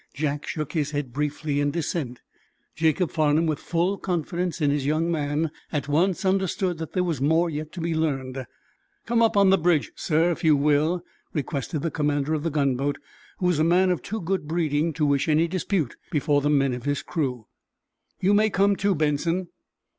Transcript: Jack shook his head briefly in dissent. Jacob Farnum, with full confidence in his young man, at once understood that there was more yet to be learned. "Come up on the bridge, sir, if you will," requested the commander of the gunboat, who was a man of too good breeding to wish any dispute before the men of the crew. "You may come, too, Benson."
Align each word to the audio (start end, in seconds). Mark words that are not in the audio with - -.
Jack 0.15 0.47
shook 0.47 0.71
his 0.73 0.89
head 0.89 1.13
briefly 1.13 1.59
in 1.59 1.69
dissent. 1.69 2.21
Jacob 2.75 3.11
Farnum, 3.11 3.45
with 3.45 3.59
full 3.59 3.99
confidence 3.99 4.59
in 4.59 4.71
his 4.71 4.83
young 4.83 5.11
man, 5.11 5.51
at 5.71 5.87
once 5.87 6.25
understood 6.25 6.79
that 6.79 6.93
there 6.93 7.03
was 7.03 7.21
more 7.21 7.51
yet 7.51 7.71
to 7.71 7.79
be 7.81 7.93
learned. 7.93 8.47
"Come 9.05 9.21
up 9.21 9.37
on 9.37 9.51
the 9.51 9.59
bridge, 9.59 9.91
sir, 9.93 10.31
if 10.31 10.43
you 10.43 10.55
will," 10.57 11.03
requested 11.33 11.83
the 11.83 11.91
commander 11.91 12.33
of 12.33 12.41
the 12.41 12.49
gunboat, 12.49 12.97
who 13.37 13.45
was 13.45 13.59
a 13.59 13.63
man 13.63 13.91
of 13.91 14.01
too 14.01 14.21
good 14.21 14.47
breeding 14.47 14.91
to 14.93 15.05
wish 15.05 15.29
any 15.29 15.47
dispute 15.47 15.95
before 16.09 16.41
the 16.41 16.49
men 16.49 16.73
of 16.73 16.83
the 16.83 16.99
crew. 17.05 17.45
"You 18.19 18.33
may 18.33 18.49
come, 18.49 18.75
too, 18.75 18.95
Benson." 18.95 19.49